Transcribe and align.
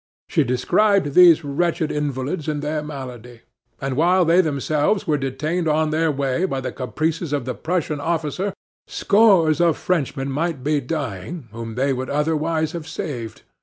She 0.29 0.43
described 0.43 1.13
these 1.13 1.43
wretched 1.43 1.91
invalids 1.91 2.47
and 2.47 2.63
their 2.63 2.81
malady. 2.81 3.41
And, 3.79 3.95
while 3.95 4.25
they 4.25 4.41
themselves 4.41 5.05
were 5.05 5.19
detained 5.19 5.67
on 5.67 5.91
their 5.91 6.11
way 6.11 6.45
by 6.45 6.59
the 6.59 6.71
caprices 6.71 7.31
of 7.31 7.45
the 7.45 7.53
Prussian 7.53 7.99
officer, 7.99 8.51
scores 8.87 9.61
of 9.61 9.77
Frenchmen 9.77 10.31
might 10.31 10.63
be 10.63 10.81
dying, 10.81 11.49
whom 11.51 11.75
they 11.75 11.93
would 11.93 12.09
otherwise 12.09 12.71
have 12.71 12.87
saved! 12.87 13.43